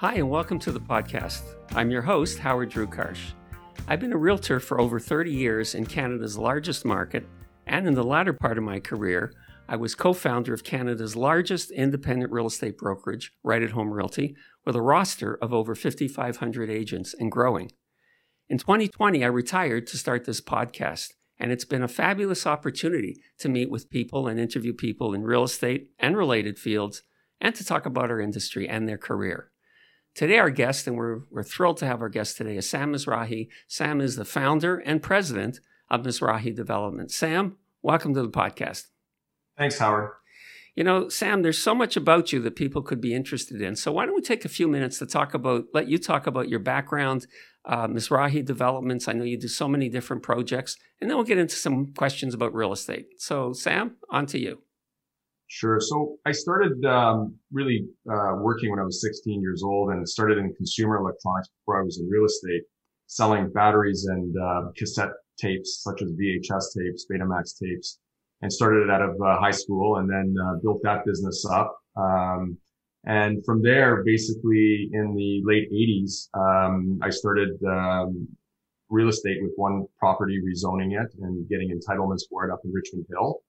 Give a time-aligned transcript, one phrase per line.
[0.00, 1.42] Hi, and welcome to the podcast.
[1.74, 3.32] I'm your host, Howard Drew Karsh.
[3.88, 7.26] I've been a realtor for over 30 years in Canada's largest market,
[7.66, 9.32] and in the latter part of my career,
[9.68, 14.36] I was co founder of Canada's largest independent real estate brokerage, Right at Home Realty,
[14.64, 17.72] with a roster of over 5,500 agents and growing.
[18.48, 21.08] In 2020, I retired to start this podcast,
[21.40, 25.42] and it's been a fabulous opportunity to meet with people and interview people in real
[25.42, 27.02] estate and related fields
[27.40, 29.50] and to talk about our industry and their career.
[30.14, 33.48] Today, our guest, and we're, we're thrilled to have our guest today, is Sam Mizrahi.
[33.68, 37.10] Sam is the founder and president of Mizrahi Development.
[37.10, 38.86] Sam, welcome to the podcast.
[39.56, 40.10] Thanks, Howard.
[40.74, 43.74] You know, Sam, there's so much about you that people could be interested in.
[43.74, 46.48] So why don't we take a few minutes to talk about, let you talk about
[46.48, 47.26] your background,
[47.64, 49.08] uh, Mizrahi Developments.
[49.08, 52.32] I know you do so many different projects, and then we'll get into some questions
[52.32, 53.06] about real estate.
[53.18, 54.62] So, Sam, on to you.
[55.48, 55.80] Sure.
[55.80, 60.36] So I started um, really uh, working when I was 16 years old and started
[60.36, 62.64] in consumer electronics before I was in real estate,
[63.06, 67.98] selling batteries and uh, cassette tapes such as VHS tapes, Betamax tapes,
[68.42, 71.74] and started it out of uh, high school and then uh, built that business up.
[71.96, 72.58] Um,
[73.06, 78.28] and from there, basically in the late 80s, um, I started um,
[78.90, 83.06] real estate with one property, rezoning it and getting entitlements for it up in Richmond
[83.08, 83.40] Hill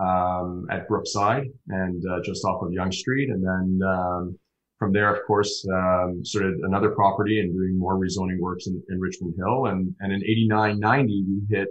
[0.00, 3.30] um, at Brookside and uh, just off of Yonge Street.
[3.30, 4.38] And then um,
[4.78, 9.00] from there, of course, um, started another property and doing more rezoning works in, in
[9.00, 9.66] Richmond Hill.
[9.66, 11.68] And, and in 89, 90, we hit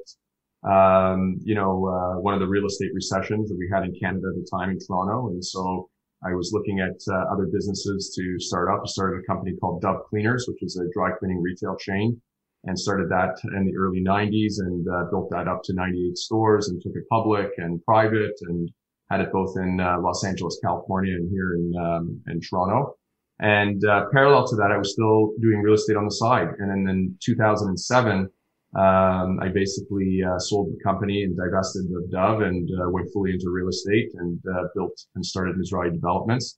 [0.64, 4.28] um, you know, uh, one of the real estate recessions that we had in Canada
[4.30, 5.28] at the time in Toronto.
[5.28, 5.90] And so
[6.26, 8.82] I was looking at uh, other businesses to start up.
[8.82, 12.22] I started a company called Dove Cleaners, which is a dry cleaning retail chain
[12.66, 16.70] and started that in the early 90s and uh, built that up to 98 stores
[16.70, 18.70] and took it public and private and
[19.10, 22.96] had it both in uh, Los Angeles, California and here in, um, in Toronto.
[23.40, 26.48] And uh, parallel to that, I was still doing real estate on the side.
[26.60, 28.30] And then in 2007,
[28.76, 33.32] um, I basically uh, sold the company and divested of Dove and uh, went fully
[33.32, 36.58] into real estate and uh, built and started Mizrahi Developments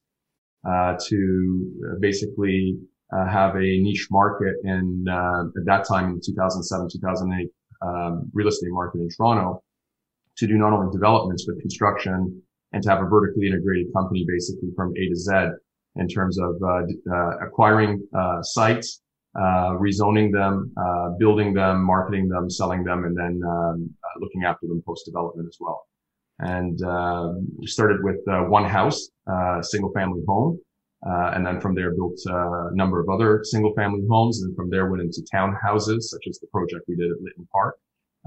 [0.66, 2.78] uh, to basically
[3.14, 7.50] uh, have a niche market in at that time in 2007 2008
[7.82, 9.62] um, real estate market in Toronto
[10.38, 12.42] to do not only developments but construction
[12.74, 15.32] and to have a vertically integrated company basically from A to Z
[15.98, 16.56] in terms of
[17.42, 18.06] acquiring
[18.42, 19.02] sites
[19.36, 24.44] uh, rezoning them, uh, building them, marketing them, selling them, and then um, uh, looking
[24.46, 25.86] after them post development as well.
[26.40, 30.60] And um, we started with uh, one house, uh, single family home,
[31.08, 34.56] Uh, and then from there built uh, a number of other single family homes, and
[34.56, 37.78] from there went into townhouses, such as the project we did at Lytton Park,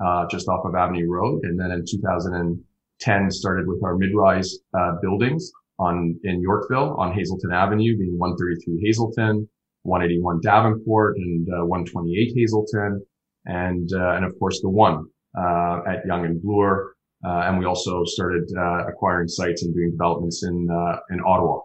[0.05, 1.41] uh, just off of Avenue Road.
[1.43, 4.59] And then in 2010 started with our mid-rise
[5.03, 9.49] buildings on in Yorkville on Hazelton Avenue, being 133 Hazelton.
[9.89, 13.05] 181 Davenport and uh, 128 Hazelton,
[13.47, 15.07] and uh, and of course the one
[15.37, 16.95] uh, at Yonge and Bloor.
[17.25, 18.45] and we also started
[18.89, 20.69] acquiring sites and doing developments in
[21.11, 21.61] in Ottawa,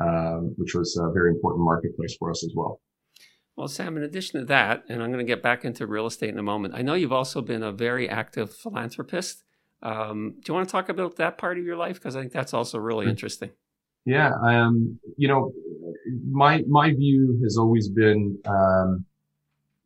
[0.00, 2.80] um, which was a very important marketplace for us as well.
[3.56, 6.28] Well, Sam, in addition to that, and I'm going to get back into real estate
[6.28, 9.44] in a moment, I know you've also been a very active philanthropist.
[9.82, 11.94] Um, do you want to talk about that part of your life?
[11.94, 13.50] Because I think that's also really interesting.
[14.04, 15.52] Yeah, um, you know,
[16.30, 19.04] my my view has always been um,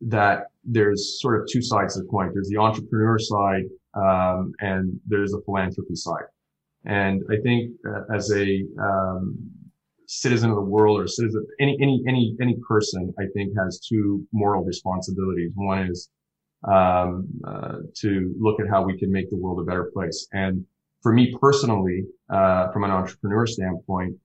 [0.01, 2.29] that there's sort of two sides of the coin.
[2.33, 3.63] There's the entrepreneur side,
[3.95, 6.25] um, and there's the philanthropy side.
[6.85, 9.37] And I think uh, as a um,
[10.11, 14.25] citizen of the world or citizen, any any any any person, I think has two
[14.33, 15.51] moral responsibilities.
[15.55, 16.09] One is
[16.67, 20.65] um, uh, to look at how we can make the world a better place, and
[21.01, 24.15] for me personally, uh, from an entrepreneur standpoint,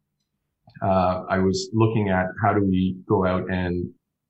[0.83, 3.89] uh, I was looking at how do we go out and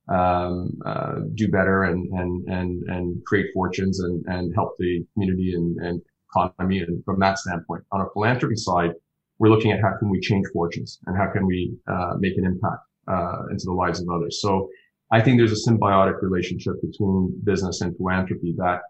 [0.09, 5.55] um, uh, do better and and and and create fortunes and and help the community
[5.55, 6.79] and, and economy.
[6.79, 8.91] And from that standpoint, on a philanthropy side,
[9.39, 12.45] we're looking at how can we change fortunes and how can we uh, make an
[12.45, 14.39] impact uh, into the lives of others.
[14.41, 14.69] So
[15.11, 18.81] I think there's a symbiotic relationship between business and philanthropy that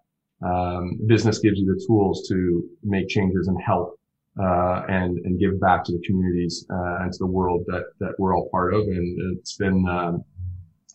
[0.45, 3.99] um, business gives you the tools to make changes and help
[4.39, 8.13] uh, and and give back to the communities uh, and to the world that that
[8.19, 8.81] we're all part of.
[8.81, 10.23] And it's been um,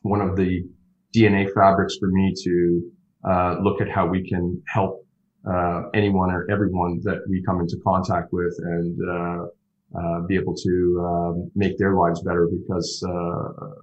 [0.02, 0.62] one of the
[1.14, 2.90] DNA fabrics for me to
[3.28, 5.06] uh, look at how we can help
[5.50, 9.46] uh, anyone or everyone that we come into contact with and uh,
[9.98, 10.74] uh, be able to
[11.08, 13.02] um, make their lives better because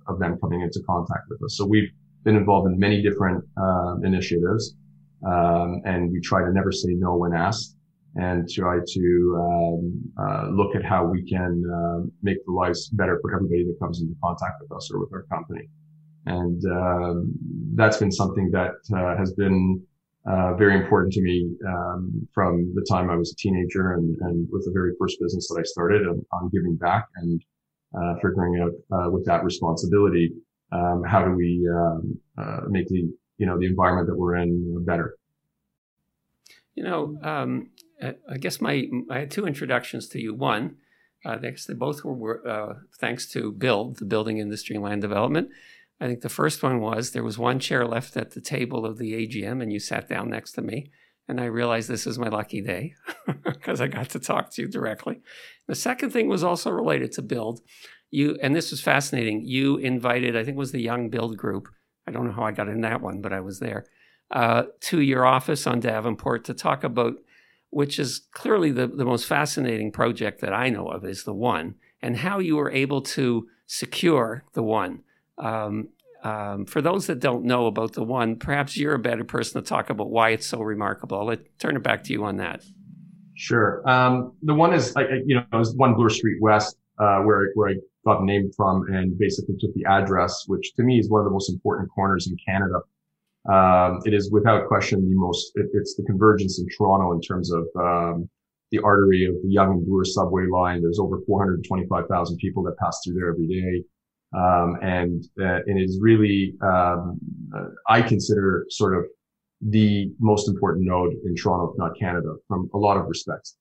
[0.08, 1.58] of them coming into contact with us.
[1.58, 1.92] So we've
[2.24, 3.44] been involved in many different
[4.04, 4.76] initiatives.
[5.28, 7.76] Um, and we try to never say no when asked.
[8.16, 13.20] and try to um, uh, look at how we can uh, make the lives better
[13.22, 15.70] for everybody that comes into contact with us or with our company.
[16.26, 17.32] And um,
[17.76, 19.82] that's been something that uh, has been
[20.30, 24.48] uh, very important to me um, from the time I was a teenager and, and
[24.52, 27.42] with the very first business that I started on, on giving back and
[27.98, 30.32] uh, figuring out uh, with that responsibility
[30.72, 32.20] um, how do we um,
[32.70, 35.16] make the you know the environment that we're in better.
[36.76, 37.72] You know, um,
[38.02, 40.36] I guess my I had two introductions to you.
[40.36, 40.76] One,
[41.26, 45.50] uh, they both were uh, thanks to BILD, the Building Industry and Land Development.
[46.02, 48.98] I think the first one was there was one chair left at the table of
[48.98, 50.92] the AGM, and you sat down next to me.
[51.28, 52.96] And I realized this is my lucky day
[53.44, 55.22] because I got to talk to you directly.
[55.68, 57.62] The second thing was also related to BILD.
[58.10, 59.44] You and this was fascinating.
[59.46, 61.68] You invited, I think, it was the Young BILD Group.
[62.08, 63.86] I don't know how I got in that one, but I was there
[64.32, 67.16] uh, to your office on Davenport to talk about
[67.72, 71.76] which is clearly the, the most fascinating project that I know of, is the one,
[72.02, 75.04] and how you were able to secure the one.
[75.40, 75.90] Um,
[76.24, 79.68] um, for those that don't know about the one, perhaps you're a better person to
[79.68, 81.20] talk about why it's so remarkable.
[81.20, 82.64] I'll let, turn it back to you on that.
[83.36, 83.82] Sure.
[83.90, 84.94] Um, the one is,
[85.26, 87.76] you know, it was one Bloor Street West, uh, where, where I
[88.06, 91.26] got the name from and basically took the address, which to me is one of
[91.26, 92.82] the most important corners in Canada.
[93.50, 97.50] Um, it is without question the most, it, it's the convergence in Toronto in terms
[97.54, 98.30] of, um,
[98.72, 100.82] the artery of the Yonge and Bloor subway line.
[100.82, 103.84] There's over 425,000 people that pass through there every day.
[104.36, 107.18] Um, and, uh, and it is really, um,
[107.56, 109.06] uh, I consider sort of
[109.62, 113.58] the most important node in Toronto, if not Canada, from a lot of respects.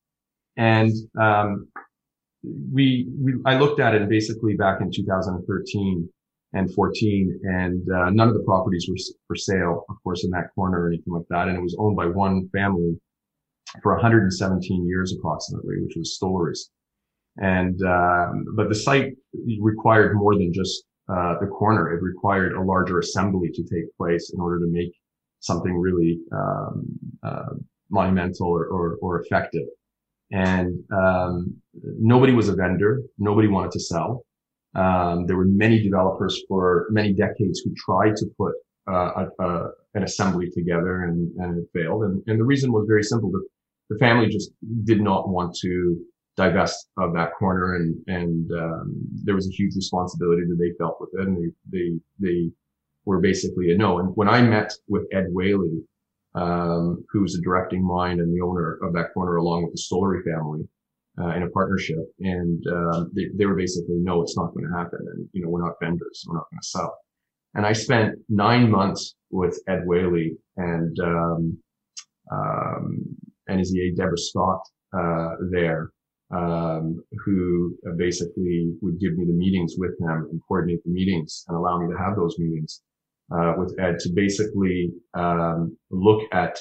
[0.57, 1.69] And, um,
[2.43, 6.09] we, we, I looked at it basically back in 2013
[6.55, 10.49] and 14 and uh, none of the properties were for sale of course in that
[10.55, 12.99] corner or anything like that and it was owned by one family
[13.83, 16.71] for 117 years approximately which was Stollery's
[17.37, 19.13] and um, but the site
[19.61, 24.33] required more than just uh, the corner it required a larger assembly to take place
[24.35, 24.93] in order to make
[25.41, 26.85] something really um,
[27.23, 27.55] uh,
[27.91, 29.67] monumental or, or, or, effective
[30.33, 31.55] and um,
[31.99, 34.23] nobody was a vendor nobody wanted to sell
[34.75, 38.53] um, there were many developers for many decades who tried to put
[38.89, 42.05] uh, a, a, an assembly together and, and it failed.
[42.05, 43.31] And, and, the reason was very simple.
[43.31, 43.47] The,
[43.91, 44.51] the, family just
[44.85, 45.97] did not want to
[46.39, 48.95] divest of that corner and, and, um,
[49.25, 51.27] there was a huge responsibility that they felt with it.
[51.27, 51.89] And they, they,
[52.19, 52.51] they
[53.05, 53.99] were basically a no.
[53.99, 55.83] And when I met with Ed Whaley,
[56.35, 60.23] um, who's the directing mind and the owner of that corner along with the Stollery
[60.23, 60.69] family,
[61.21, 62.05] uh, in a partnership.
[62.21, 65.01] And uh, they, they, were basically, no, it's not going to happen.
[65.15, 66.25] And, you know, we're not vendors.
[66.27, 66.99] We're not going to sell.
[67.55, 71.59] And I spent nine months with Ed Whaley and, um,
[72.31, 73.17] um,
[73.49, 74.61] and his EA Deborah Scott,
[74.97, 75.91] uh, there,
[76.31, 81.57] um, who basically would give me the meetings with him and coordinate the meetings and
[81.57, 82.83] allow me to have those meetings,
[83.33, 86.59] uh, with Ed to basically, um, look at,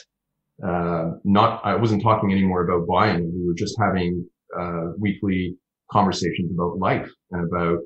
[0.66, 3.32] uh, not, I wasn't talking anymore about buying.
[3.34, 4.26] We were just having
[4.58, 5.56] uh, weekly
[5.92, 7.80] conversations about life and about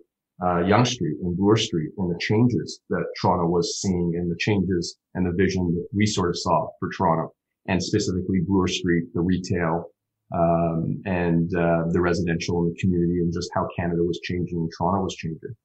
[0.43, 4.37] uh, Yonge Street and Bloor Street and the changes that Toronto was seeing and the
[4.39, 7.33] changes and the vision that we sort of saw for Toronto
[7.67, 9.91] and specifically Bloor Street, the retail,
[10.33, 14.71] um, and uh, the residential and the community and just how Canada was changing and
[14.77, 15.55] Toronto was changing.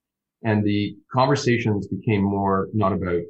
[0.44, 3.22] And the conversations became more not about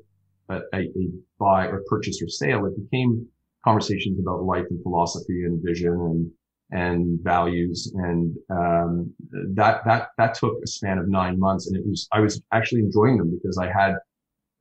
[0.51, 2.67] a, a, a buy or purchase or sale.
[2.67, 3.27] It became
[3.65, 6.31] conversations about life and philosophy and vision and
[6.73, 7.93] and values.
[7.95, 9.15] And, um,
[9.55, 11.69] that, that, that took a span of nine months.
[11.69, 13.95] And it was, I was actually enjoying them because I had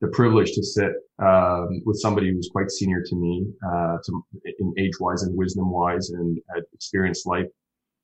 [0.00, 4.24] the privilege to sit, um, with somebody who was quite senior to me, uh, to,
[4.58, 7.46] in age wise and wisdom wise and had experienced life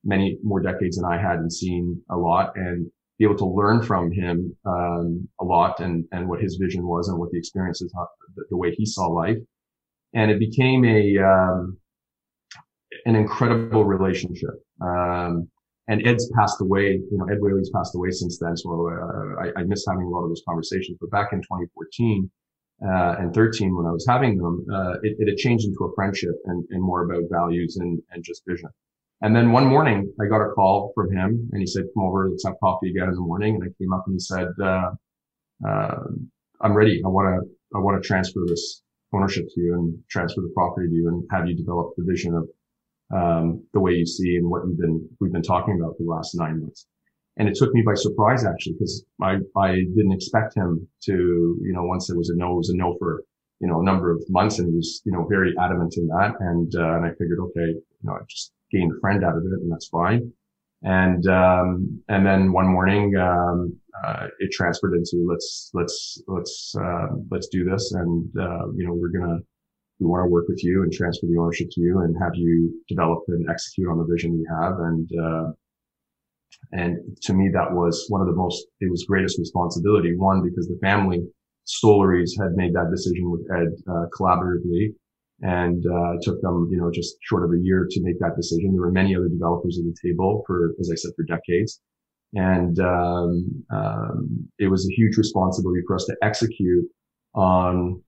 [0.05, 3.83] many more decades than I had and seen a lot and be able to learn
[3.83, 7.93] from him, um, a lot and, and what his vision was and what the experiences,
[8.35, 9.39] the, the way he saw life.
[10.15, 11.77] And it became a, um,
[13.05, 14.55] an incredible relationship.
[14.81, 15.49] Um,
[15.89, 18.57] and Ed's passed away, you know, Ed Whaley's passed away since then.
[18.57, 20.97] So, uh, I, I, miss having a lot of those conversations.
[21.01, 22.31] But back in 2014,
[22.85, 25.95] uh, and 13, when I was having them, uh, it, it, had changed into a
[25.95, 28.69] friendship and, and more about values and, and just vision.
[29.23, 32.29] And then one morning I got a call from him and he said, come over,
[32.29, 33.55] let's have coffee again in the morning.
[33.55, 34.91] And I came up and he said, uh,
[35.67, 35.99] uh,
[36.61, 37.01] I'm ready.
[37.05, 40.89] I want to, I want to transfer this ownership to you and transfer the property
[40.89, 42.49] to you and have you develop the vision of
[43.13, 46.11] um, the way you see and what you've been we've been talking about for the
[46.11, 46.87] last nine months.
[47.39, 51.73] And it took me by surprise actually because I I didn't expect him to you
[51.73, 53.25] know once it was a no it was a no for
[53.63, 56.33] you know, a number of months and he was, you know, very adamant in that.
[56.41, 59.45] And, uh, and I figured, okay, you know, I just gained a friend out of
[59.45, 60.33] it and that's fine.
[60.83, 67.07] And, um, and then one morning, um, uh, it transferred into let's, let's, let's, uh,
[67.31, 67.93] let's do this.
[67.93, 69.39] And, uh, you know, we're to,
[70.03, 72.83] we want to work with you and transfer the ownership to you and have you
[72.89, 74.75] develop and execute on the vision we have.
[74.81, 75.53] And, uh,
[76.73, 80.17] and to me, that was one of the most, it was greatest responsibility.
[80.17, 81.21] One, because the family
[81.65, 84.95] Stollery's had made that decision with Ed, uh, collaboratively.
[85.45, 88.73] And, uh, took them, you know, just short of a year to make that decision.
[88.73, 91.81] There were many other developers at the table for, as I said, for decades.
[92.35, 96.87] And, um, um, it was a huge responsibility for us to execute
[97.35, 98.03] on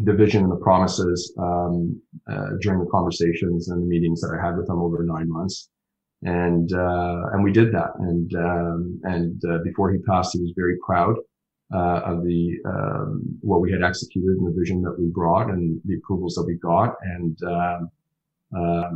[0.00, 2.00] the vision and the promises, um,
[2.30, 5.70] uh, during the conversations and the meetings that I had with them over nine months
[6.22, 7.90] and uh, and we did that.
[7.98, 11.16] And um, and uh, before he passed, he was very proud
[11.74, 15.80] uh, of the um, what we had executed and the vision that we brought and
[15.84, 16.94] the approvals that we got.
[17.02, 17.90] And um,
[18.56, 18.90] uh,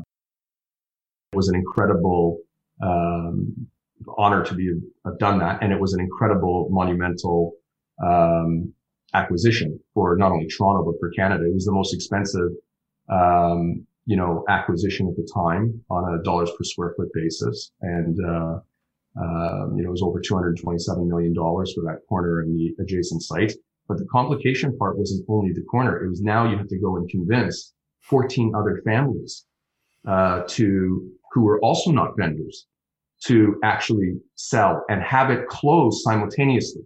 [1.33, 2.39] it was an incredible
[2.83, 3.55] um,
[4.17, 4.73] honor to be
[5.05, 7.53] have done that, and it was an incredible monumental.
[8.03, 8.73] Um,
[9.15, 11.45] acquisition for not only Toronto but for Canada.
[11.45, 12.51] It was the most expensive
[13.11, 17.73] um, you know, acquisition at the time on a dollars per square foot basis.
[17.81, 18.59] And, uh,
[19.21, 23.53] uh, you know, it was over $227 million for that corner and the adjacent site.
[23.89, 26.05] But the complication part wasn't only the corner.
[26.05, 29.47] It was now you have to go and convince 14 other families,
[30.09, 32.67] uh, to, who were also not vendors
[33.27, 36.83] to actually sell and have it close simultaneously.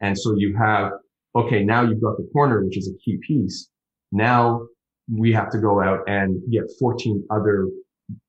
[0.00, 0.92] And so you have,
[1.36, 3.68] okay, now you've got the corner, which is a key piece.
[4.12, 4.66] Now
[5.12, 7.68] we have to go out and get 14 other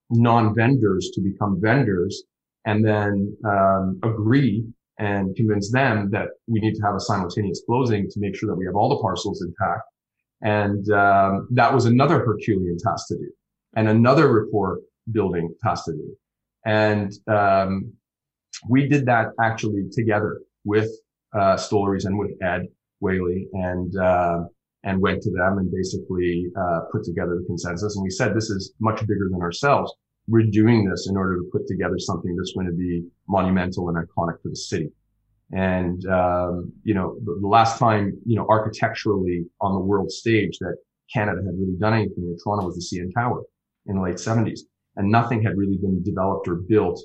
[0.10, 2.24] non-vendors to become vendors
[2.66, 4.66] and then um, agree
[4.98, 8.56] and convince them that we need to have a simultaneous closing to make sure that
[8.56, 9.84] we have all the parcels intact.
[10.42, 13.30] And um, that was another Herculean task to do
[13.76, 14.80] and another rapport
[15.12, 16.16] building task to do.
[16.66, 17.94] And um,
[18.70, 20.90] we did that actually together with
[21.38, 22.68] uh, Stollery's and with Ed
[23.00, 23.48] Whaley.
[23.54, 24.44] And uh,
[24.86, 27.96] and went to them and basically uh, put together the consensus.
[27.96, 29.92] And we said, this is much bigger than ourselves.
[30.28, 33.98] We're doing this in order to put together something that's going to be monumental and
[33.98, 34.92] iconic for the city.
[35.52, 40.78] And, um, you know, the, last time, you know, architecturally on the world stage that
[41.12, 43.44] Canada had really done anything in Toronto was the CN Tower
[43.88, 44.62] in the late 70s.
[44.98, 47.02] And nothing had really been developed or built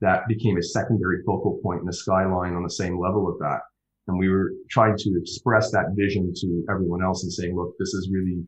[0.00, 3.60] that became a secondary focal point in the skyline on the same level of that.
[4.06, 7.94] And we were trying to express that vision to everyone else and saying, look, this
[7.94, 8.44] is really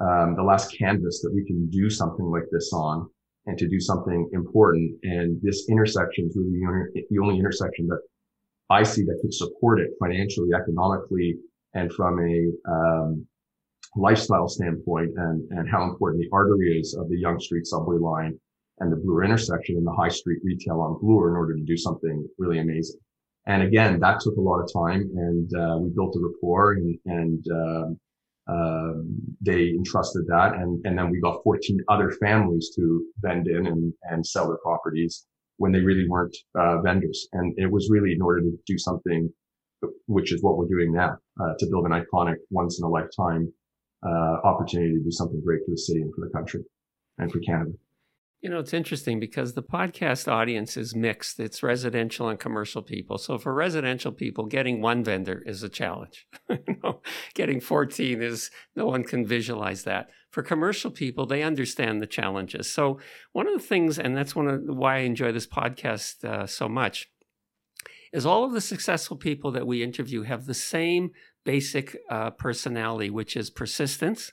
[0.00, 3.08] um, the last canvas that we can do something like this on
[3.46, 4.92] and to do something important.
[5.02, 8.00] And this intersection is really the only intersection that
[8.70, 11.36] I see that could support it financially, economically,
[11.74, 13.26] and from a um,
[13.96, 18.38] lifestyle standpoint and, and how important the artery is of the Yonge Street subway line
[18.80, 21.76] and the Bloor intersection and the high street retail on Bloor in order to do
[21.76, 23.00] something really amazing.
[23.48, 26.98] And again, that took a lot of time and, uh, we built a rapport and,
[27.06, 28.00] and, um,
[28.46, 30.54] um, they entrusted that.
[30.54, 34.58] And, and then we got 14 other families to vend in and, and sell their
[34.58, 35.26] properties
[35.56, 37.26] when they really weren't, uh, vendors.
[37.32, 39.30] And it was really in order to do something,
[40.06, 43.50] which is what we're doing now, uh, to build an iconic once in a lifetime,
[44.06, 46.60] uh, opportunity to do something great for the city and for the country
[47.16, 47.72] and for Canada.
[48.40, 51.40] You know, it's interesting because the podcast audience is mixed.
[51.40, 53.18] It's residential and commercial people.
[53.18, 56.28] So for residential people, getting one vendor is a challenge.
[56.48, 57.00] you know,
[57.34, 60.10] getting 14 is no one can visualize that.
[60.30, 62.70] For commercial people, they understand the challenges.
[62.72, 63.00] So
[63.32, 66.68] one of the things, and that's one of why I enjoy this podcast uh, so
[66.68, 67.10] much,
[68.12, 71.10] is all of the successful people that we interview have the same
[71.44, 74.32] basic uh, personality, which is persistence.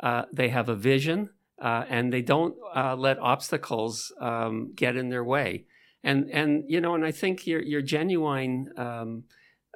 [0.00, 1.28] Uh, they have a vision
[1.64, 5.64] uh, and they don't uh, let obstacles um, get in their way.
[6.04, 9.24] And and you know, and I think your your genuine um,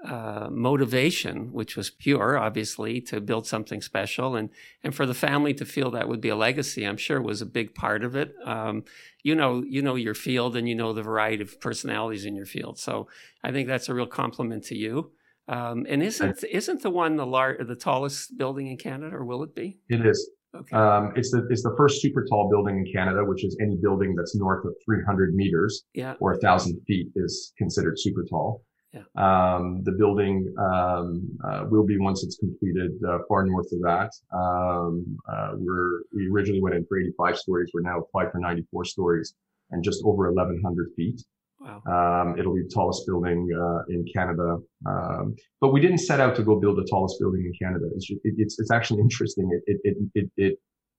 [0.05, 4.51] uh, motivation, which was pure, obviously, to build something special, and
[4.85, 7.47] and for the family to feel that would be a legacy, I'm sure was a
[7.47, 8.35] big part of it.
[8.45, 8.85] Um,
[9.23, 12.45] you know, you know your field, and you know the variety of personalities in your
[12.45, 12.79] field.
[12.79, 13.09] So
[13.43, 15.13] I think that's a real compliment to you.
[15.49, 19.43] Um, and isn't isn't the one the lar- the tallest building in Canada, or will
[19.43, 19.79] it be?
[19.89, 20.31] It is.
[20.61, 20.77] Okay.
[20.77, 24.15] Um, it's the it's the first super tall building in Canada, which is any building
[24.15, 26.15] that's north of 300 meters yeah.
[26.21, 28.63] or thousand feet is considered super tall.
[28.93, 29.03] Yeah.
[29.17, 34.11] Um, the building um, uh, will be once it's completed uh, far north of that.
[34.35, 37.71] Um, uh, we're we originally went in for 85 stories.
[37.75, 39.35] We're now applied for 94 stories
[39.71, 41.21] and just over 1,100 feet.
[41.67, 44.59] Um, it'll be the tallest building uh, in Canada.
[44.87, 47.87] Um, but we didn't set out to go build the tallest building in Canada.
[47.95, 49.51] It's just, it, it's, it's actually interesting.
[49.67, 50.59] It, it, it, it,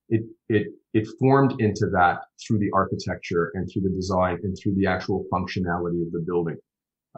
[0.09, 4.75] it, it, it formed into that through the architecture and through the design and through
[4.75, 6.57] the actual functionality of the building.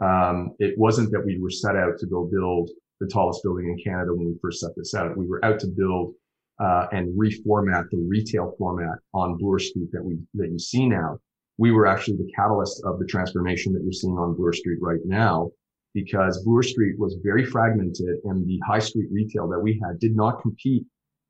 [0.00, 2.70] Um, it wasn't that we were set out to go build
[3.00, 5.16] the tallest building in Canada when we first set this out.
[5.16, 6.14] We were out to build
[6.62, 11.18] uh, and reformat the retail format on Bloor Street that we that you see now.
[11.58, 15.00] We were actually the catalyst of the transformation that you're seeing on Bloor Street right
[15.04, 15.50] now,
[15.94, 20.16] because Bloor Street was very fragmented, and the high street retail that we had did
[20.16, 20.84] not compete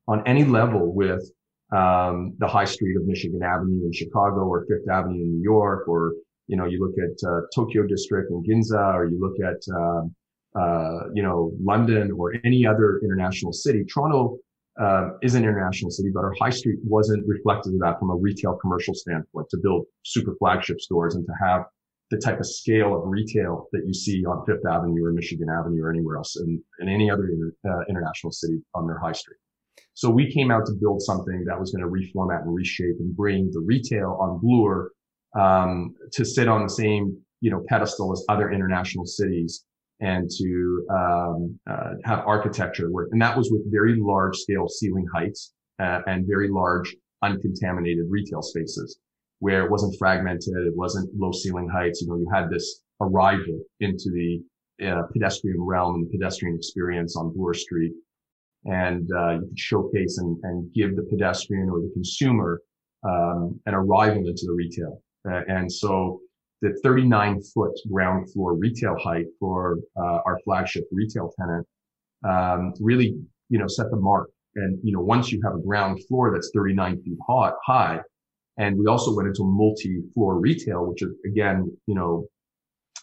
[0.07, 1.23] on any level with
[1.71, 5.87] um, the high street of Michigan Avenue in Chicago or Fifth Avenue in New York,
[5.87, 6.13] or
[6.47, 10.13] you know, you look at uh, Tokyo District in Ginza, or you look at um,
[10.55, 13.83] uh, you know London or any other international city.
[13.85, 14.37] Toronto
[14.81, 18.15] uh, is an international city, but our high street wasn't reflective of that from a
[18.15, 19.49] retail commercial standpoint.
[19.49, 21.63] To build super flagship stores and to have
[22.11, 25.83] the type of scale of retail that you see on Fifth Avenue or Michigan Avenue
[25.83, 29.37] or anywhere else in, in any other inter, uh, international city on their high street.
[29.95, 33.15] So we came out to build something that was going to reformat and reshape and
[33.15, 34.91] bring the retail on Bloor
[35.35, 39.65] um, to sit on the same you know pedestal as other international cities
[40.03, 43.09] and to um, uh, have architecture work.
[43.11, 48.41] And that was with very large scale ceiling heights uh, and very large uncontaminated retail
[48.41, 48.99] spaces
[49.39, 52.01] where it wasn't fragmented, it wasn't low ceiling heights.
[52.01, 57.15] You know, you had this arrival into the uh, pedestrian realm and the pedestrian experience
[57.15, 57.93] on Bloor Street
[58.65, 62.61] and uh, you could showcase and, and, give the pedestrian or the consumer
[63.03, 65.01] um, an arrival into the retail.
[65.29, 66.19] Uh, and so
[66.63, 71.67] the 39 foot ground floor retail height for uh, our flagship retail tenant
[72.23, 74.29] um, really, you know, set the mark.
[74.55, 77.99] And you know, once you have a ground floor that's 39 feet high,
[78.57, 82.27] and we also went into multi-floor retail, which is again, you know,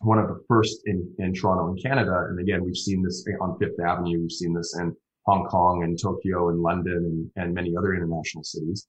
[0.01, 2.29] one of the first in, in Toronto and Canada.
[2.31, 4.21] And again, we've seen this on Fifth Avenue.
[4.21, 8.43] We've seen this in Hong Kong and Tokyo and London and, and many other international
[8.43, 8.87] cities,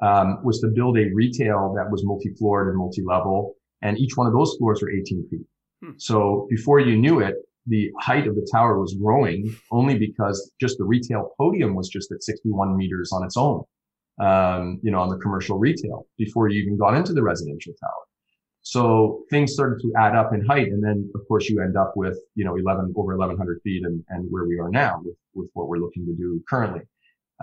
[0.00, 3.56] um, was to build a retail that was multi-floored and multi-level.
[3.82, 5.46] And each one of those floors were 18 feet.
[5.82, 5.90] Hmm.
[5.98, 7.34] So before you knew it,
[7.66, 12.10] the height of the tower was growing only because just the retail podium was just
[12.10, 13.62] at 61 meters on its own.
[14.20, 18.04] Um, you know, on the commercial retail before you even got into the residential tower.
[18.62, 20.68] So things started to add up in height.
[20.68, 24.02] And then, of course, you end up with, you know, 11, over 1100 feet and,
[24.08, 26.82] and where we are now with, with what we're looking to do currently.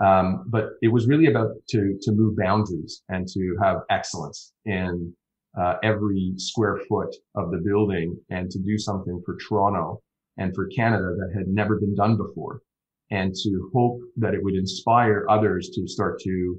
[0.02, 5.14] Um, but it was really about to, to move boundaries and to have excellence in,
[5.58, 10.02] uh, every square foot of the building and to do something for Toronto
[10.38, 12.62] and for Canada that had never been done before
[13.10, 16.56] and to hope that it would inspire others to start to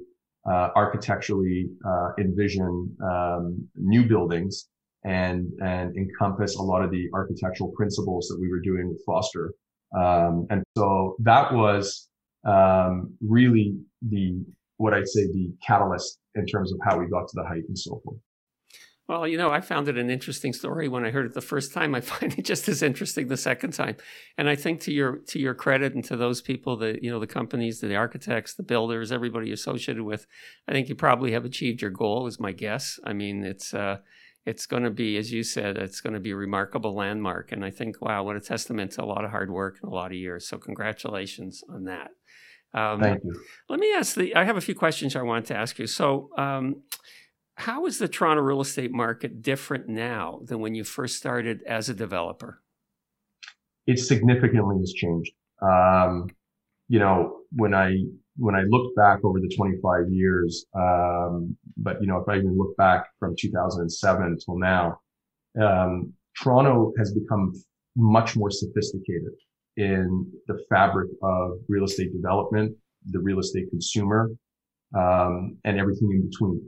[0.50, 4.68] uh, architecturally uh, envision um, new buildings
[5.04, 9.52] and and encompass a lot of the architectural principles that we were doing with Foster.
[9.96, 12.08] Um, and so that was
[12.44, 13.76] um, really
[14.08, 14.44] the
[14.76, 17.78] what I'd say the catalyst in terms of how we got to the height and
[17.78, 18.18] so forth.
[19.12, 21.74] Well, you know, I found it an interesting story when I heard it the first
[21.74, 21.94] time.
[21.94, 23.96] I find it just as interesting the second time.
[24.38, 27.20] And I think to your to your credit and to those people that you know
[27.20, 30.26] the companies, the architects, the builders, everybody associated with,
[30.66, 32.26] I think you probably have achieved your goal.
[32.26, 32.98] Is my guess.
[33.04, 33.98] I mean, it's uh,
[34.46, 37.52] it's going to be, as you said, it's going to be a remarkable landmark.
[37.52, 39.94] And I think, wow, what a testament to a lot of hard work and a
[39.94, 40.48] lot of years.
[40.48, 42.12] So congratulations on that.
[42.72, 43.38] Um, Thank you.
[43.68, 44.34] Let me ask the.
[44.34, 45.86] I have a few questions I wanted to ask you.
[45.86, 46.30] So.
[46.38, 46.76] Um,
[47.56, 51.88] how is the Toronto real estate market different now than when you first started as
[51.88, 52.62] a developer?
[53.86, 55.32] It significantly has changed.
[55.60, 56.28] Um,
[56.88, 57.96] you know, when I
[58.36, 62.56] when I look back over the 25 years, um, but you know, if I even
[62.56, 64.98] look back from 2007 until now,
[65.60, 67.52] um, Toronto has become
[67.96, 69.32] much more sophisticated
[69.76, 72.74] in the fabric of real estate development,
[73.10, 74.30] the real estate consumer,
[74.96, 76.60] um, and everything in between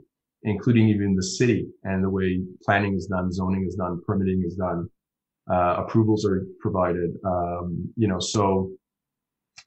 [0.45, 4.55] including even the city and the way planning is done, zoning is done, permitting is
[4.55, 4.87] done,
[5.51, 7.11] uh, approvals are provided.
[7.25, 8.71] Um, you know, so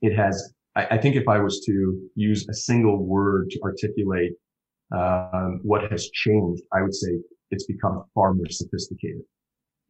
[0.00, 0.54] it has.
[0.76, 4.32] I, I, think if I was to use a single word to articulate
[4.96, 7.18] um, what has changed, I would say
[7.50, 9.22] it's become far more sophisticated.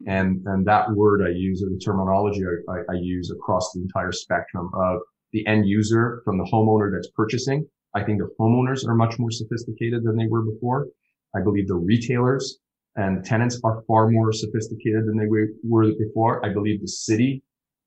[0.07, 3.83] And and that word I use, or the terminology I, I, I use across the
[3.83, 5.01] entire spectrum of
[5.33, 9.31] the end user, from the homeowner that's purchasing I think the homeowners are much more
[9.31, 10.88] sophisticated than they were before.
[11.35, 12.59] I believe the retailers
[12.96, 16.44] and tenants are far more sophisticated than they were before.
[16.44, 17.42] I believe the city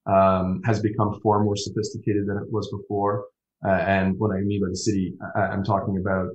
[0.05, 3.25] um, has become far more sophisticated than it was before.
[3.65, 6.29] Uh, and what I mean by the city, I, am talking about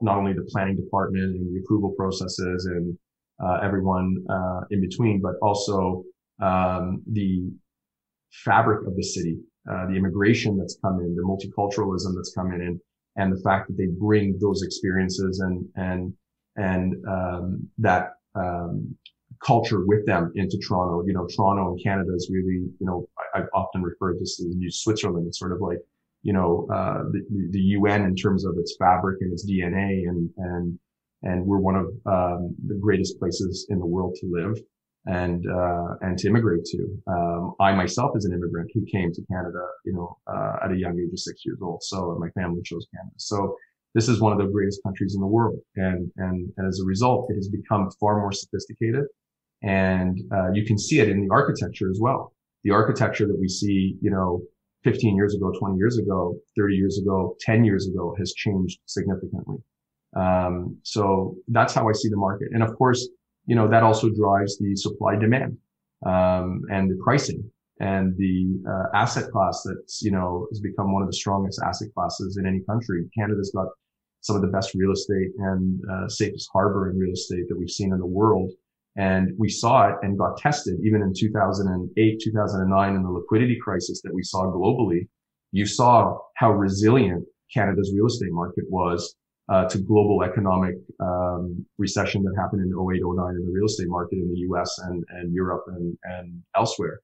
[0.00, 2.96] not only the planning department and the approval processes and
[3.42, 6.04] uh, everyone uh, in between, but also
[6.40, 7.50] um, the
[8.30, 9.38] fabric of the city,
[9.70, 12.80] uh, the immigration that's come in, the multiculturalism that's come in, and,
[13.16, 16.12] and the fact that they bring those experiences and and
[16.56, 18.96] and um, that um,
[19.44, 21.04] culture with them into Toronto.
[21.06, 24.40] You know, Toronto and Canada is really, you know, I, have often referred to this
[24.40, 25.26] as New Switzerland.
[25.26, 25.78] It's sort of like,
[26.22, 30.28] you know, uh, the, the UN in terms of its fabric and its DNA and,
[30.36, 30.78] and,
[31.22, 34.60] and we're one of, um, the greatest places in the world to live
[35.10, 37.02] and, uh, and to immigrate to.
[37.08, 40.76] Um, I myself is an immigrant who came to Canada, you know, uh, at a
[40.76, 41.82] young age of six years old.
[41.82, 43.14] So my family chose Canada.
[43.16, 43.56] So,
[43.92, 45.58] this is one of the greatest countries in the world.
[45.74, 49.04] And, and, and as a result, it has become far more sophisticated.
[49.62, 52.32] And, uh, you can see it in the architecture as well.
[52.62, 54.42] The architecture that we see, you know,
[54.84, 59.56] 15 years ago, 20 years ago, 30 years ago, 10 years ago has changed significantly.
[60.16, 62.48] Um, so that's how I see the market.
[62.52, 63.08] And of course,
[63.50, 65.58] you know, that also drives the supply demand,
[66.06, 67.42] um, and the pricing
[67.80, 71.88] and the uh, asset class that's, you know, has become one of the strongest asset
[71.92, 73.10] classes in any country.
[73.12, 73.66] Canada's got
[74.20, 77.70] some of the best real estate and uh, safest harbor in real estate that we've
[77.70, 78.52] seen in the world.
[78.96, 84.00] And we saw it and got tested even in 2008, 2009 in the liquidity crisis
[84.04, 85.08] that we saw globally.
[85.50, 89.16] You saw how resilient Canada's real estate market was
[89.50, 93.88] uh, to global economic um, recession that happened in 08, 09 in the real estate
[93.88, 97.00] market in the US and, and Europe and, and elsewhere.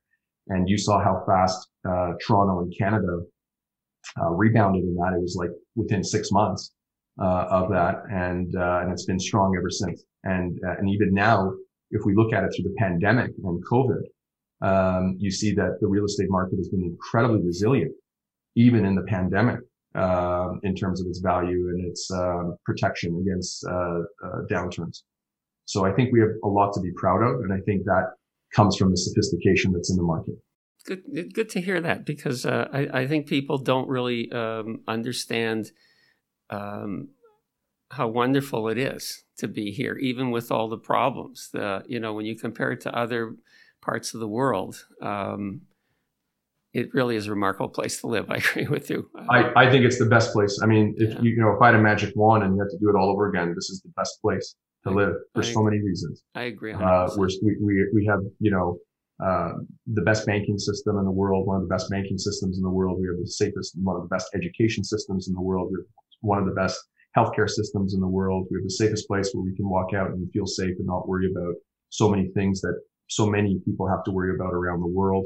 [0.49, 3.21] And you saw how fast uh, Toronto and Canada
[4.21, 5.15] uh, rebounded in that.
[5.17, 6.73] It was like within six months
[7.21, 10.05] uh, of that, and uh, and it's been strong ever since.
[10.23, 11.53] And and even now,
[11.91, 14.03] if we look at it through the pandemic and COVID,
[14.61, 17.93] um, you see that the real estate market has been incredibly resilient,
[18.55, 19.59] even in the pandemic,
[19.97, 24.01] uh, in terms of its value and its uh, protection against uh,
[24.51, 25.03] downturns.
[25.65, 28.13] So I think we have a lot to be proud of, and I think that
[28.55, 30.35] comes from the sophistication that's in the market.
[30.85, 35.73] Good, good to hear that because I, I think people don't really um, understand
[36.51, 37.09] um,
[37.91, 41.51] how wonderful it is to be here, even with all the problems.
[41.53, 43.37] The, you know, when you compare it to other
[43.81, 45.63] parts of the world, um,
[46.77, 48.27] it really is a remarkable place to live.
[48.31, 49.09] I agree with you.
[49.31, 50.61] I, I think it's the best place.
[50.63, 51.21] I mean, if yeah.
[51.23, 52.97] you, you know, if I had a magic wand and you had to do it
[52.97, 56.23] all over again, this is the best place to live for I, so many reasons.
[56.35, 56.75] I agree.
[56.75, 58.77] Uh, we're, we, we, we have, you know,
[59.25, 59.53] uh,
[59.87, 62.71] the best banking system in the world, one of the best banking systems in the
[62.71, 62.99] world.
[63.01, 65.71] We have the safest, one of the best education systems in the world.
[65.73, 65.87] We're
[66.21, 66.79] one of the best
[67.17, 68.47] healthcare systems in the world.
[68.51, 71.09] We have the safest place where we can walk out and feel safe and not
[71.09, 71.55] worry about
[71.89, 75.25] so many things that so many people have to worry about around the world.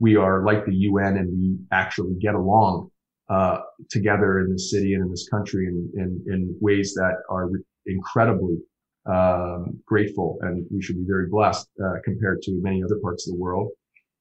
[0.00, 2.90] We are like the UN and we actually get along
[3.28, 3.58] uh,
[3.90, 7.50] together in this city and in this country in, in, in ways that are
[7.86, 8.58] incredibly
[9.06, 13.34] um, grateful and we should be very blessed uh, compared to many other parts of
[13.34, 13.70] the world.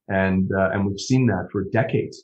[0.07, 2.23] And, uh, and we've seen that for decades.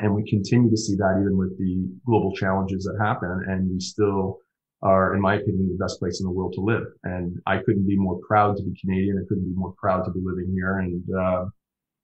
[0.00, 3.44] And we continue to see that even with the global challenges that happen.
[3.48, 4.38] And we still
[4.82, 6.84] are, in my opinion, the best place in the world to live.
[7.04, 9.18] And I couldn't be more proud to be Canadian.
[9.18, 10.78] I couldn't be more proud to be living here.
[10.78, 11.44] And, uh,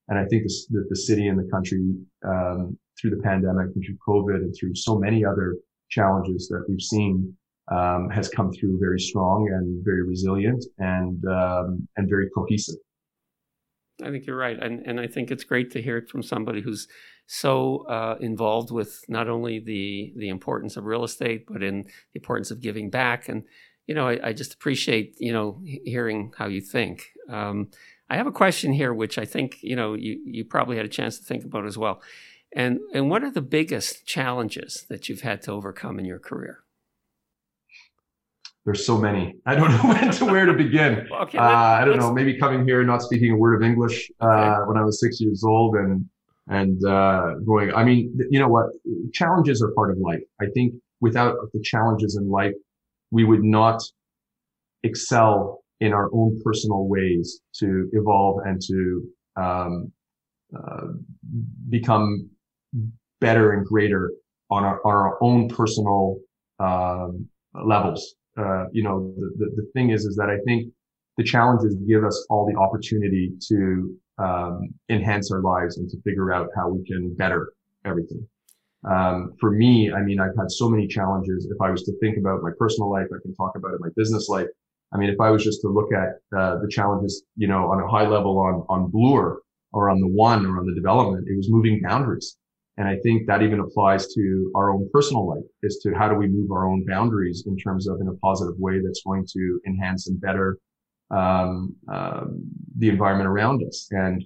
[0.07, 1.93] and I think that the city and the country,
[2.25, 5.55] um, through the pandemic and through COVID and through so many other
[5.89, 7.35] challenges that we've seen,
[7.69, 12.75] um, has come through very strong and very resilient and, um, and very cohesive.
[14.03, 16.61] I think you're right, and and I think it's great to hear it from somebody
[16.61, 16.87] who's
[17.25, 22.19] so uh, involved with not only the the importance of real estate, but in the
[22.19, 23.27] importance of giving back.
[23.27, 23.43] And
[23.87, 27.07] you know, I, I just appreciate you know hearing how you think.
[27.27, 27.71] Um,
[28.09, 30.89] I have a question here, which I think you know you you probably had a
[30.89, 32.01] chance to think about as well.
[32.55, 36.63] And and what are the biggest challenges that you've had to overcome in your career?
[38.67, 39.33] there's so many.
[39.45, 41.07] I don't know when to where to begin.
[41.21, 42.13] okay, uh, I don't know.
[42.13, 44.67] Maybe coming here and not speaking a word of English uh, okay.
[44.67, 46.05] when I was six years old and
[46.47, 47.73] and uh, going.
[47.73, 48.65] I mean, you know what?
[49.13, 50.19] Challenges are part of life.
[50.41, 52.55] I think without the challenges in life,
[53.09, 53.81] we would not
[54.83, 59.03] excel in our own personal ways to evolve and to
[59.35, 59.91] um,
[60.57, 60.87] uh,
[61.69, 62.29] become
[63.19, 64.11] better and greater
[64.49, 66.17] on our, on our own personal
[66.59, 70.71] um, levels uh, you know, the, the, the, thing is, is that I think
[71.17, 76.31] the challenges give us all the opportunity to um, enhance our lives and to figure
[76.31, 77.53] out how we can better
[77.85, 78.25] everything.
[78.87, 81.47] Um, for me, I mean, I've had so many challenges.
[81.51, 83.89] If I was to think about my personal life, I can talk about it, my
[83.95, 84.47] business life.
[84.93, 87.81] I mean, if I was just to look at uh, the challenges, you know, on
[87.81, 89.41] a high level on on Bloor
[89.73, 92.37] or on the one or on the development, it was moving boundaries.
[92.77, 96.15] And I think that even applies to our own personal life as to how do
[96.15, 99.59] we move our own boundaries in terms of in a positive way that's going to
[99.67, 100.59] enhance and better
[101.09, 102.43] um, um,
[102.77, 103.87] the environment around us.
[103.91, 104.23] And,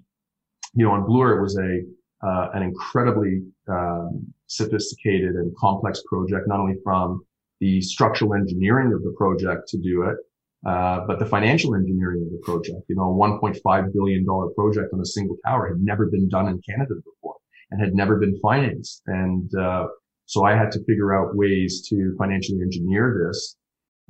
[0.74, 1.82] you know, on Bloor, it was a,
[2.28, 7.26] uh, an incredibly, um, sophisticated and complex project, not only from
[7.62, 10.17] the structural engineering of the project to do it,
[10.65, 15.00] uh, but the financial engineering of the project, you know, a $1.5 billion project on
[15.00, 17.36] a single tower had never been done in Canada before
[17.71, 19.02] and had never been financed.
[19.08, 19.88] And, uh,
[20.26, 23.58] so I had to figure out ways to financially engineer this,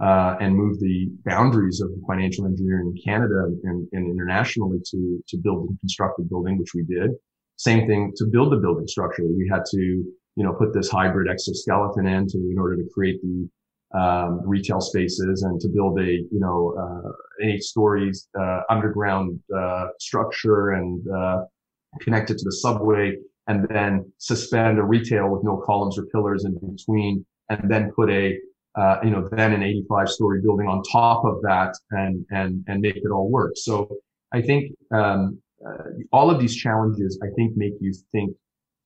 [0.02, 5.38] uh, and move the boundaries of financial engineering in Canada and, and internationally to, to
[5.38, 7.12] build and construct the building, which we did.
[7.58, 9.32] Same thing to build the building structurally.
[9.36, 13.22] We had to, you know, put this hybrid exoskeleton in to, in order to create
[13.22, 13.48] the,
[13.94, 17.12] um, retail spaces and to build a, you know, uh,
[17.46, 21.42] eight stories, uh, underground, uh, structure and, uh,
[22.00, 23.16] connect it to the subway
[23.48, 28.10] and then suspend a retail with no columns or pillars in between and then put
[28.10, 28.38] a,
[28.76, 32.82] uh, you know, then an 85 story building on top of that and, and, and
[32.82, 33.54] make it all work.
[33.56, 33.90] So
[34.32, 38.36] I think, um, uh, all of these challenges, I think, make you think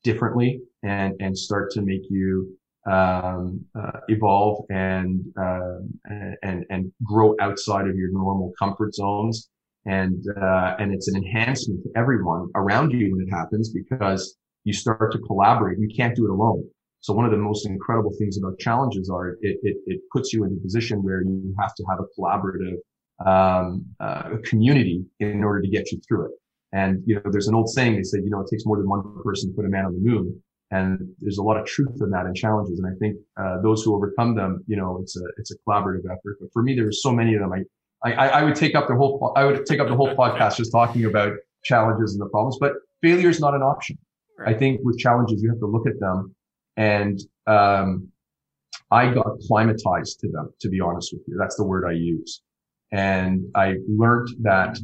[0.03, 5.79] differently and, and start to make you, um, uh, evolve and, uh,
[6.43, 9.49] and, and grow outside of your normal comfort zones.
[9.85, 14.73] And, uh, and it's an enhancement to everyone around you when it happens because you
[14.73, 15.77] start to collaborate.
[15.79, 16.67] You can't do it alone.
[17.01, 20.43] So one of the most incredible things about challenges are it, it, it puts you
[20.43, 22.77] in a position where you have to have a collaborative
[23.23, 26.31] um, uh, community in order to get you through it.
[26.73, 28.89] And you know, there's an old saying they say, you know, it takes more than
[28.89, 30.41] one person to put a man on the moon.
[30.71, 32.79] And there's a lot of truth in that and challenges.
[32.79, 36.05] And I think uh, those who overcome them, you know, it's a it's a collaborative
[36.05, 36.37] effort.
[36.39, 37.51] But for me, there were so many of them.
[37.53, 37.63] I
[38.11, 40.71] I, I would take up the whole I would take up the whole podcast just
[40.71, 42.57] talking about challenges and the problems.
[42.59, 43.97] But failure is not an option.
[44.37, 44.55] Right.
[44.55, 46.35] I think with challenges, you have to look at them
[46.75, 48.09] and, um,
[48.91, 51.37] I got climatized to them, to be honest with you.
[51.39, 52.41] That's the word I use.
[52.91, 54.77] And I learned that,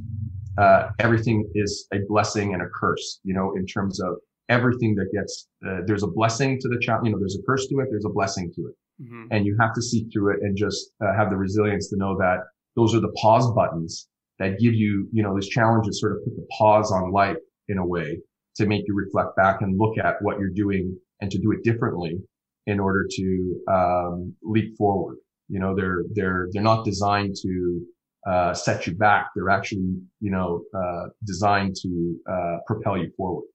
[0.57, 4.15] uh, everything is a blessing and a curse, you know, in terms of
[4.49, 7.67] everything that gets, uh, there's a blessing to the challenge, you know, there's a curse
[7.67, 8.75] to it, there's a blessing to it.
[9.03, 9.25] Mm-hmm.
[9.31, 12.17] And you have to see through it and just uh, have the resilience to know
[12.17, 12.39] that
[12.75, 14.07] those are the pause buttons
[14.39, 17.77] that give you, you know, these challenges sort of put the pause on life in
[17.77, 18.19] a way
[18.55, 21.63] to make you reflect back and look at what you're doing and to do it
[21.63, 22.19] differently
[22.67, 25.17] in order to um, leap forward.
[25.47, 27.81] You know, they're they're they're not designed to
[28.27, 29.29] uh, set you back.
[29.35, 33.45] They're actually, you know, uh, designed to uh, propel you forward.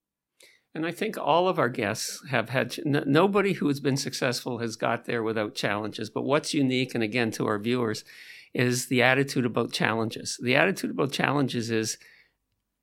[0.77, 4.59] And I think all of our guests have had n- nobody who has been successful
[4.59, 6.11] has got there without challenges.
[6.11, 8.05] But what's unique, and again to our viewers,
[8.55, 10.39] is the attitude about challenges.
[10.43, 11.99] The attitude about challenges is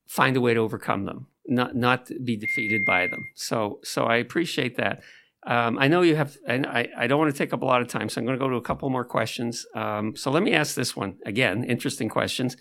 [0.08, 3.28] find a way to overcome them not not be defeated by them.
[3.36, 5.02] So so I appreciate that.
[5.46, 7.82] Um, I know you have, and I, I don't want to take up a lot
[7.82, 9.66] of time, so I'm going to go to a couple more questions.
[9.76, 11.66] Um, so let me ask this one again.
[11.66, 12.56] Interesting questions.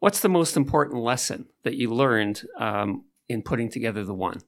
[0.00, 4.40] What's the most important lesson that you learned um, in putting together the one?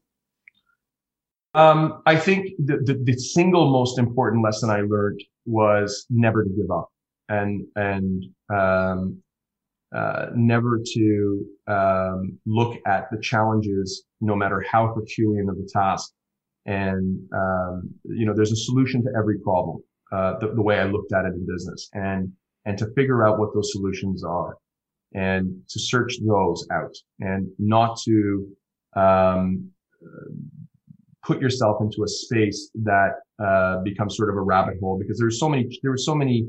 [1.56, 6.50] Um, I think the, the, the single most important lesson I learned was never to
[6.50, 6.90] give up,
[7.30, 9.22] and and um,
[9.94, 16.12] uh, never to um, look at the challenges, no matter how Herculean of the task.
[16.66, 19.78] And um, you know, there's a solution to every problem.
[20.12, 22.30] Uh, the, the, way I looked at it in business, and
[22.66, 24.58] and to figure out what those solutions are,
[25.14, 28.46] and to search those out, and not to
[28.94, 29.70] um,
[31.26, 33.10] put yourself into a space that
[33.44, 36.46] uh, becomes sort of a rabbit hole because there's so many there were so many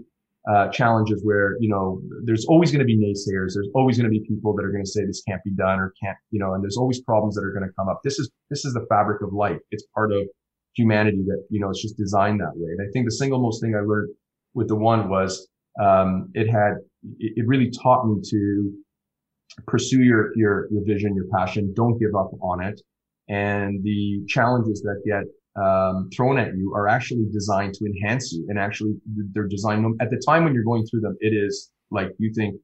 [0.50, 3.54] uh, challenges where, you know, there's always going to be naysayers.
[3.54, 5.78] There's always going to be people that are going to say this can't be done
[5.80, 8.00] or can't, you know, and there's always problems that are going to come up.
[8.04, 9.58] This is, this is the fabric of life.
[9.72, 10.24] It's part of
[10.76, 12.72] humanity that, you know, it's just designed that way.
[12.72, 14.10] And I think the single most thing I learned
[14.54, 15.50] with the one was,
[15.82, 16.76] um, it had,
[17.20, 18.72] it, it really taught me to
[19.66, 21.74] pursue your, your, your vision, your passion.
[21.76, 22.80] Don't give up on it.
[23.30, 25.24] And the challenges that get
[25.62, 28.46] um, thrown at you are actually designed to enhance you.
[28.50, 28.96] And actually
[29.34, 32.56] they're designed at the time when you're going through them it is like you think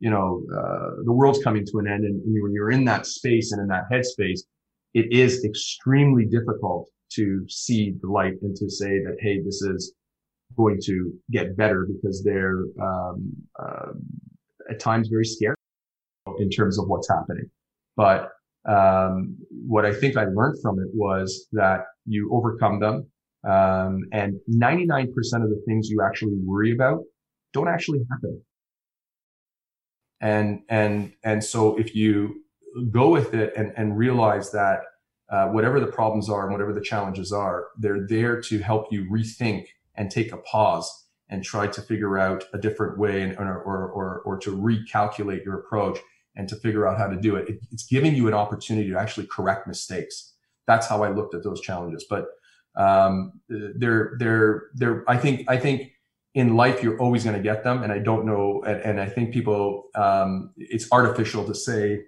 [0.00, 3.06] you know uh, the world's coming to an end and, and when you're in that
[3.06, 4.40] space and in that headspace
[4.94, 9.92] it is extremely difficult to see the light and to say that hey this is
[10.56, 13.92] going to get better because they're um, uh,
[14.70, 15.56] at times very scary
[16.38, 17.50] in terms of what's happening.
[17.96, 18.30] But
[18.68, 23.06] um, what I think I learned from it was that you overcome them.
[23.48, 27.00] Um, and 99% of the things you actually worry about
[27.52, 28.42] don't actually happen.
[30.20, 32.42] And, and, and so if you
[32.90, 34.80] go with it and, and realize that,
[35.30, 39.04] uh, whatever the problems are and whatever the challenges are, they're there to help you
[39.10, 40.90] rethink and take a pause
[41.28, 45.58] and try to figure out a different way and, or, or, or, to recalculate your
[45.58, 45.98] approach
[46.38, 47.48] and to figure out how to do it.
[47.48, 47.58] it.
[47.70, 50.34] It's giving you an opportunity to actually correct mistakes.
[50.66, 52.06] That's how I looked at those challenges.
[52.08, 52.28] But
[52.76, 55.92] um, they're, they're, they're, I think, I think
[56.34, 57.82] in life, you're always going to get them.
[57.82, 58.62] And I don't know.
[58.66, 62.04] And, and I think people, um, it's artificial to say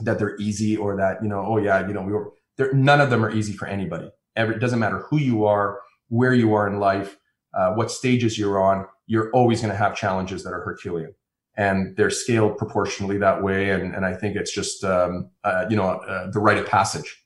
[0.00, 2.32] that they're easy or that, you know, oh yeah, you know, we were,
[2.72, 4.10] none of them are easy for anybody.
[4.36, 7.18] Every, it doesn't matter who you are, where you are in life
[7.54, 11.14] uh, what stages you're on, you're always going to have challenges that are Herculean.
[11.58, 13.70] And they're scaled proportionally that way.
[13.70, 17.22] And, and I think it's just, um, uh, you know, uh, the rite of passage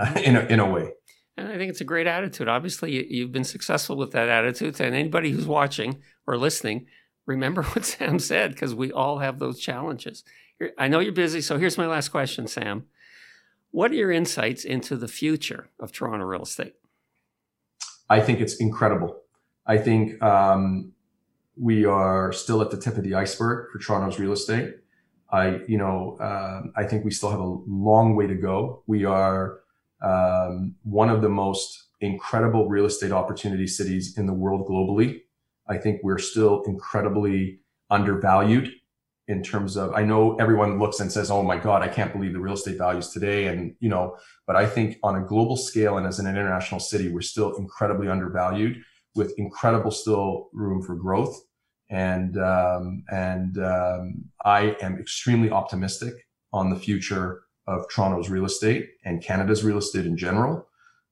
[0.00, 0.92] uh, in, a, in a way.
[1.36, 2.48] And I think it's a great attitude.
[2.48, 4.80] Obviously, you've been successful with that attitude.
[4.80, 6.86] And anybody who's watching or listening,
[7.26, 10.24] remember what Sam said, because we all have those challenges.
[10.78, 12.86] I know you're busy, so here's my last question, Sam.
[13.72, 16.74] What are your insights into the future of Toronto real estate?
[18.08, 19.20] I think it's incredible.
[19.66, 20.92] I think um,
[21.56, 24.76] we are still at the tip of the iceberg for Toronto's real estate.
[25.30, 28.82] I, you know, um, I think we still have a long way to go.
[28.86, 29.60] We are
[30.02, 35.22] um, one of the most incredible real estate opportunity cities in the world globally.
[35.68, 38.70] I think we're still incredibly undervalued
[39.26, 42.34] in terms of, I know everyone looks and says, Oh my God, I can't believe
[42.34, 43.46] the real estate values today.
[43.46, 47.08] And, you know, but I think on a global scale and as an international city,
[47.08, 48.82] we're still incredibly undervalued
[49.14, 51.36] with incredible still room for growth.
[51.90, 56.14] And, um, and, um, I am extremely optimistic
[56.52, 60.66] on the future of Toronto's real estate and Canada's real estate in general.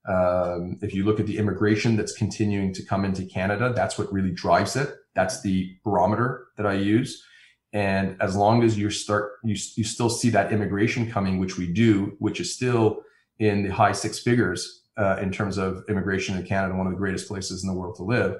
[0.08, 4.12] Um, if you look at the immigration that's continuing to come into Canada, that's what
[4.12, 4.94] really drives it.
[5.14, 7.24] That's the barometer that I use.
[7.72, 11.66] And as long as you start, you, you still see that immigration coming, which we
[11.66, 13.02] do, which is still
[13.38, 16.98] in the high six figures uh, in terms of immigration in Canada, one of the
[16.98, 18.36] greatest places in the world to live,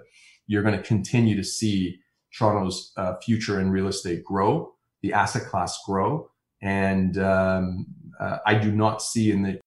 [0.47, 1.99] you're going to continue to see
[2.37, 7.87] Toronto's uh, future in real estate grow, the asset class grow, and um,
[8.21, 9.61] uh, I do not see in the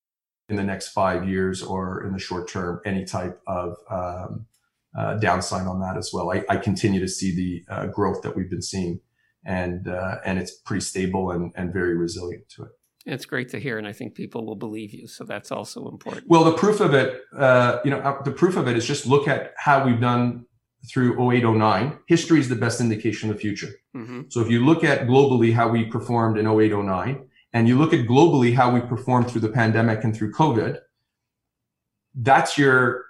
[0.47, 4.45] in the next five years or in the short term any type of um,
[4.97, 6.31] uh, downside on that as well.
[6.31, 9.01] I, I continue to see the uh, growth that we've been seeing,
[9.45, 12.71] and uh, and it's pretty stable and, and very resilient to it.
[13.05, 15.07] It's great to hear, and I think people will believe you.
[15.07, 16.27] So that's also important.
[16.27, 19.05] Well, the proof of it, uh, you know, uh, the proof of it is just
[19.05, 20.45] look at how we've done
[20.89, 21.99] through 08, 09.
[22.07, 23.69] History is the best indication of the future.
[23.95, 24.23] Mm-hmm.
[24.29, 27.93] So if you look at globally how we performed in 08, 09, and you look
[27.93, 30.79] at globally how we performed through the pandemic and through COVID,
[32.15, 33.05] that's your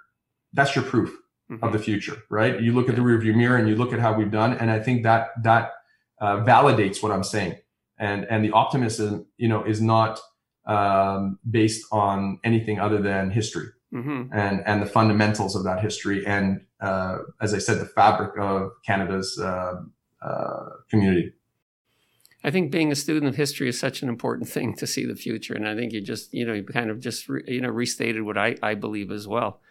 [0.51, 1.09] that's your proof
[1.49, 1.63] mm-hmm.
[1.63, 2.61] of the future, right?
[2.61, 4.79] You look at the rearview mirror and you look at how we've done, and I
[4.79, 5.71] think that that
[6.19, 7.55] uh, validates what I'm saying
[7.99, 10.19] and and the optimism you know is not
[10.65, 14.33] um, based on anything other than history mm-hmm.
[14.33, 18.71] and and the fundamentals of that history and uh, as I said the fabric of
[18.85, 19.81] Canada's uh,
[20.21, 21.33] uh, community.
[22.43, 25.15] I think being a student of history is such an important thing to see the
[25.15, 27.69] future, and I think you just you know you kind of just re, you know
[27.69, 29.61] restated what I I believe as well.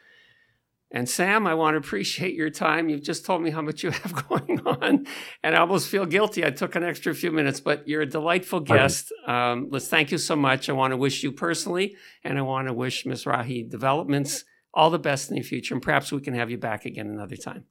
[0.94, 2.88] And Sam, I want to appreciate your time.
[2.88, 5.06] You've just told me how much you have going on,
[5.42, 6.46] and I almost feel guilty.
[6.46, 9.12] I took an extra few minutes, but you're a delightful guest.
[9.26, 10.68] Um, let's thank you so much.
[10.68, 15.00] I want to wish you personally, and I want to wish Mizrahi Developments all the
[15.00, 17.64] best in the future, and perhaps we can have you back again another time.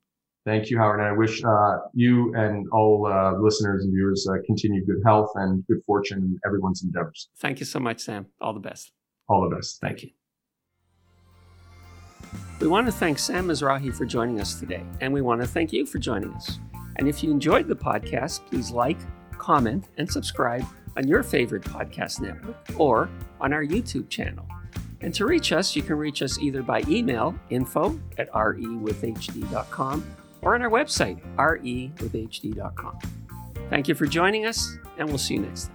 [0.45, 0.99] Thank you, Howard.
[0.99, 5.31] And I wish uh, you and all uh, listeners and viewers uh, continued good health
[5.35, 7.29] and good fortune in everyone's endeavors.
[7.37, 8.25] Thank you so much, Sam.
[8.41, 8.91] All the best.
[9.29, 9.79] All the best.
[9.79, 10.09] Thank you.
[12.59, 15.73] We want to thank Sam Mizrahi for joining us today, and we want to thank
[15.73, 16.59] you for joining us.
[16.97, 18.97] And if you enjoyed the podcast, please like,
[19.37, 20.65] comment, and subscribe
[20.95, 23.09] on your favorite podcast network or
[23.41, 24.47] on our YouTube channel.
[25.01, 30.55] And to reach us, you can reach us either by email, info at rewithhd.com, or
[30.55, 32.99] on our website, rewithhd.com.
[33.69, 35.72] Thank you for joining us, and we'll see you next time.